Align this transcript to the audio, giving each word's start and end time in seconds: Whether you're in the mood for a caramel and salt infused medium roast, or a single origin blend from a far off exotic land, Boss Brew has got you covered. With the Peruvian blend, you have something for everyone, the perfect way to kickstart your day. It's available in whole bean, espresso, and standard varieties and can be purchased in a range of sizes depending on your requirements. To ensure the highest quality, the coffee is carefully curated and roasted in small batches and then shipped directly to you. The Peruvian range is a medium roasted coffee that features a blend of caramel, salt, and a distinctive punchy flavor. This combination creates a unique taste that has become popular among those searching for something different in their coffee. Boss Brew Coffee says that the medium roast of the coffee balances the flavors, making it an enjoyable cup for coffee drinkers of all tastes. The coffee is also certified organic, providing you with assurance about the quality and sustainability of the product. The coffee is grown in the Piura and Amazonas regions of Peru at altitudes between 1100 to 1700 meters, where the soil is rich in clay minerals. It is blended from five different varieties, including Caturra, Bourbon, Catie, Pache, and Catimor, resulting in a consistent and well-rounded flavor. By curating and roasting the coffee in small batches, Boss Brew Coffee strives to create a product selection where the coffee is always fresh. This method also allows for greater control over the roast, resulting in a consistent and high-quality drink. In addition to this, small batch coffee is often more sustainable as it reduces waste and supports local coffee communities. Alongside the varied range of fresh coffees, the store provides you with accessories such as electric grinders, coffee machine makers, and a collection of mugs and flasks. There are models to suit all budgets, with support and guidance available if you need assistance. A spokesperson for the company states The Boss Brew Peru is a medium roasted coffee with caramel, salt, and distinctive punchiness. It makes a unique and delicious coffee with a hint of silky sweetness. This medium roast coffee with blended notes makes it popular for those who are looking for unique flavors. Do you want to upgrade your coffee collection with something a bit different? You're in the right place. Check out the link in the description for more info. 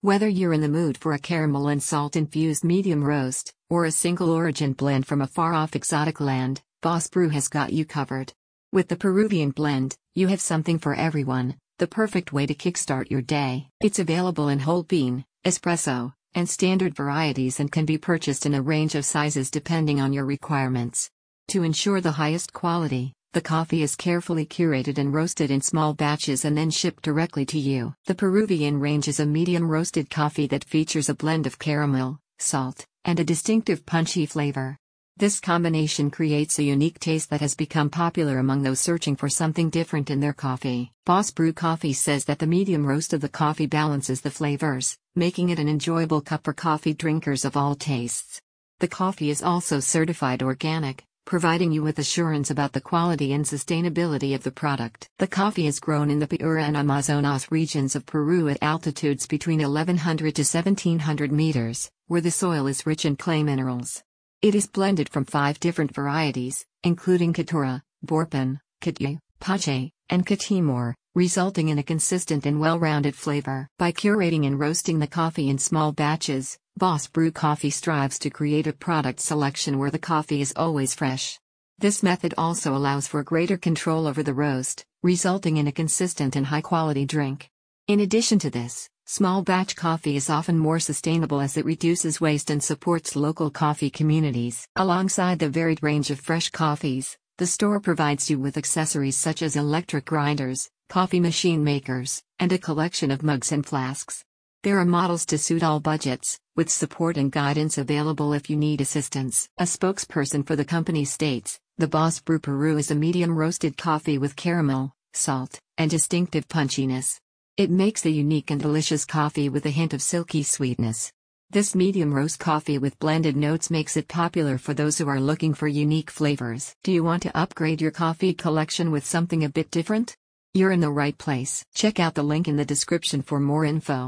Whether 0.00 0.28
you're 0.28 0.52
in 0.52 0.60
the 0.60 0.68
mood 0.68 0.96
for 0.96 1.12
a 1.12 1.18
caramel 1.18 1.66
and 1.66 1.82
salt 1.82 2.14
infused 2.14 2.62
medium 2.62 3.02
roast, 3.02 3.52
or 3.68 3.84
a 3.84 3.90
single 3.90 4.30
origin 4.30 4.72
blend 4.72 5.08
from 5.08 5.20
a 5.20 5.26
far 5.26 5.54
off 5.54 5.74
exotic 5.74 6.20
land, 6.20 6.62
Boss 6.82 7.08
Brew 7.08 7.30
has 7.30 7.48
got 7.48 7.72
you 7.72 7.84
covered. 7.84 8.32
With 8.70 8.86
the 8.86 8.94
Peruvian 8.94 9.50
blend, 9.50 9.96
you 10.14 10.28
have 10.28 10.40
something 10.40 10.78
for 10.78 10.94
everyone, 10.94 11.56
the 11.78 11.88
perfect 11.88 12.32
way 12.32 12.46
to 12.46 12.54
kickstart 12.54 13.10
your 13.10 13.22
day. 13.22 13.70
It's 13.80 13.98
available 13.98 14.48
in 14.48 14.60
whole 14.60 14.84
bean, 14.84 15.24
espresso, 15.44 16.12
and 16.32 16.48
standard 16.48 16.94
varieties 16.94 17.58
and 17.58 17.72
can 17.72 17.84
be 17.84 17.98
purchased 17.98 18.46
in 18.46 18.54
a 18.54 18.62
range 18.62 18.94
of 18.94 19.04
sizes 19.04 19.50
depending 19.50 20.00
on 20.00 20.12
your 20.12 20.26
requirements. 20.26 21.10
To 21.48 21.64
ensure 21.64 22.00
the 22.00 22.12
highest 22.12 22.52
quality, 22.52 23.14
the 23.32 23.40
coffee 23.42 23.82
is 23.82 23.94
carefully 23.94 24.46
curated 24.46 24.96
and 24.96 25.12
roasted 25.12 25.50
in 25.50 25.60
small 25.60 25.92
batches 25.92 26.44
and 26.46 26.56
then 26.56 26.70
shipped 26.70 27.02
directly 27.02 27.44
to 27.44 27.58
you. 27.58 27.94
The 28.06 28.14
Peruvian 28.14 28.80
range 28.80 29.06
is 29.06 29.20
a 29.20 29.26
medium 29.26 29.68
roasted 29.68 30.08
coffee 30.08 30.46
that 30.46 30.64
features 30.64 31.10
a 31.10 31.14
blend 31.14 31.46
of 31.46 31.58
caramel, 31.58 32.20
salt, 32.38 32.86
and 33.04 33.20
a 33.20 33.24
distinctive 33.24 33.84
punchy 33.84 34.24
flavor. 34.24 34.78
This 35.18 35.40
combination 35.40 36.10
creates 36.10 36.58
a 36.58 36.62
unique 36.62 37.00
taste 37.00 37.28
that 37.30 37.40
has 37.40 37.54
become 37.54 37.90
popular 37.90 38.38
among 38.38 38.62
those 38.62 38.80
searching 38.80 39.16
for 39.16 39.28
something 39.28 39.68
different 39.68 40.10
in 40.10 40.20
their 40.20 40.32
coffee. 40.32 40.92
Boss 41.04 41.30
Brew 41.30 41.52
Coffee 41.52 41.92
says 41.92 42.24
that 42.26 42.38
the 42.38 42.46
medium 42.46 42.86
roast 42.86 43.12
of 43.12 43.20
the 43.20 43.28
coffee 43.28 43.66
balances 43.66 44.20
the 44.20 44.30
flavors, 44.30 44.96
making 45.16 45.50
it 45.50 45.58
an 45.58 45.68
enjoyable 45.68 46.20
cup 46.20 46.44
for 46.44 46.52
coffee 46.52 46.94
drinkers 46.94 47.44
of 47.44 47.56
all 47.56 47.74
tastes. 47.74 48.40
The 48.78 48.88
coffee 48.88 49.28
is 49.28 49.42
also 49.42 49.80
certified 49.80 50.40
organic, 50.40 51.04
providing 51.28 51.70
you 51.70 51.82
with 51.82 51.98
assurance 51.98 52.50
about 52.50 52.72
the 52.72 52.80
quality 52.80 53.34
and 53.34 53.44
sustainability 53.44 54.34
of 54.34 54.42
the 54.44 54.50
product. 54.50 55.10
The 55.18 55.26
coffee 55.26 55.66
is 55.66 55.78
grown 55.78 56.08
in 56.08 56.20
the 56.20 56.26
Piura 56.26 56.62
and 56.62 56.74
Amazonas 56.74 57.52
regions 57.52 57.94
of 57.94 58.06
Peru 58.06 58.48
at 58.48 58.56
altitudes 58.62 59.26
between 59.26 59.60
1100 59.60 60.34
to 60.36 60.40
1700 60.40 61.30
meters, 61.30 61.90
where 62.06 62.22
the 62.22 62.30
soil 62.30 62.66
is 62.66 62.86
rich 62.86 63.04
in 63.04 63.14
clay 63.16 63.42
minerals. 63.42 64.02
It 64.40 64.54
is 64.54 64.68
blended 64.68 65.10
from 65.10 65.26
five 65.26 65.60
different 65.60 65.94
varieties, 65.94 66.64
including 66.82 67.34
Caturra, 67.34 67.82
Bourbon, 68.02 68.58
Catie, 68.80 69.18
Pache, 69.38 69.92
and 70.08 70.26
Catimor, 70.26 70.94
resulting 71.14 71.68
in 71.68 71.78
a 71.78 71.82
consistent 71.82 72.46
and 72.46 72.58
well-rounded 72.58 73.14
flavor. 73.14 73.68
By 73.78 73.92
curating 73.92 74.46
and 74.46 74.58
roasting 74.58 74.98
the 74.98 75.06
coffee 75.06 75.50
in 75.50 75.58
small 75.58 75.92
batches, 75.92 76.56
Boss 76.78 77.08
Brew 77.08 77.32
Coffee 77.32 77.70
strives 77.70 78.20
to 78.20 78.30
create 78.30 78.68
a 78.68 78.72
product 78.72 79.18
selection 79.18 79.80
where 79.80 79.90
the 79.90 79.98
coffee 79.98 80.40
is 80.40 80.52
always 80.54 80.94
fresh. 80.94 81.36
This 81.76 82.04
method 82.04 82.34
also 82.38 82.76
allows 82.76 83.08
for 83.08 83.24
greater 83.24 83.56
control 83.56 84.06
over 84.06 84.22
the 84.22 84.32
roast, 84.32 84.84
resulting 85.02 85.56
in 85.56 85.66
a 85.66 85.72
consistent 85.72 86.36
and 86.36 86.46
high-quality 86.46 87.04
drink. 87.04 87.50
In 87.88 87.98
addition 87.98 88.38
to 88.38 88.50
this, 88.50 88.88
small 89.06 89.42
batch 89.42 89.74
coffee 89.74 90.14
is 90.14 90.30
often 90.30 90.56
more 90.56 90.78
sustainable 90.78 91.40
as 91.40 91.56
it 91.56 91.64
reduces 91.64 92.20
waste 92.20 92.48
and 92.48 92.62
supports 92.62 93.16
local 93.16 93.50
coffee 93.50 93.90
communities. 93.90 94.64
Alongside 94.76 95.40
the 95.40 95.48
varied 95.48 95.82
range 95.82 96.10
of 96.10 96.20
fresh 96.20 96.48
coffees, 96.50 97.18
the 97.38 97.46
store 97.48 97.80
provides 97.80 98.30
you 98.30 98.38
with 98.38 98.56
accessories 98.56 99.16
such 99.16 99.42
as 99.42 99.56
electric 99.56 100.04
grinders, 100.04 100.70
coffee 100.88 101.18
machine 101.18 101.64
makers, 101.64 102.22
and 102.38 102.52
a 102.52 102.58
collection 102.58 103.10
of 103.10 103.24
mugs 103.24 103.50
and 103.50 103.66
flasks. 103.66 104.24
There 104.64 104.80
are 104.80 104.84
models 104.84 105.24
to 105.26 105.38
suit 105.38 105.62
all 105.62 105.78
budgets, 105.78 106.36
with 106.56 106.68
support 106.68 107.16
and 107.16 107.30
guidance 107.30 107.78
available 107.78 108.32
if 108.32 108.50
you 108.50 108.56
need 108.56 108.80
assistance. 108.80 109.48
A 109.56 109.62
spokesperson 109.62 110.44
for 110.44 110.56
the 110.56 110.64
company 110.64 111.04
states 111.04 111.60
The 111.76 111.86
Boss 111.86 112.18
Brew 112.18 112.40
Peru 112.40 112.76
is 112.76 112.90
a 112.90 112.96
medium 112.96 113.38
roasted 113.38 113.76
coffee 113.76 114.18
with 114.18 114.34
caramel, 114.34 114.92
salt, 115.12 115.60
and 115.76 115.88
distinctive 115.88 116.48
punchiness. 116.48 117.20
It 117.56 117.70
makes 117.70 118.04
a 118.04 118.10
unique 118.10 118.50
and 118.50 118.60
delicious 118.60 119.04
coffee 119.04 119.48
with 119.48 119.64
a 119.64 119.70
hint 119.70 119.94
of 119.94 120.02
silky 120.02 120.42
sweetness. 120.42 121.12
This 121.50 121.76
medium 121.76 122.12
roast 122.12 122.40
coffee 122.40 122.78
with 122.78 122.98
blended 122.98 123.36
notes 123.36 123.70
makes 123.70 123.96
it 123.96 124.08
popular 124.08 124.58
for 124.58 124.74
those 124.74 124.98
who 124.98 125.08
are 125.08 125.20
looking 125.20 125.54
for 125.54 125.68
unique 125.68 126.10
flavors. 126.10 126.74
Do 126.82 126.90
you 126.90 127.04
want 127.04 127.22
to 127.22 127.38
upgrade 127.38 127.80
your 127.80 127.92
coffee 127.92 128.34
collection 128.34 128.90
with 128.90 129.06
something 129.06 129.44
a 129.44 129.48
bit 129.48 129.70
different? 129.70 130.16
You're 130.52 130.72
in 130.72 130.80
the 130.80 130.98
right 131.02 131.16
place. 131.16 131.64
Check 131.74 132.00
out 132.00 132.16
the 132.16 132.24
link 132.24 132.48
in 132.48 132.56
the 132.56 132.64
description 132.64 133.22
for 133.22 133.38
more 133.38 133.64
info. 133.64 134.06